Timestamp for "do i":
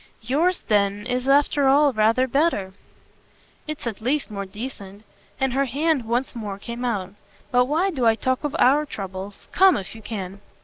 7.91-8.15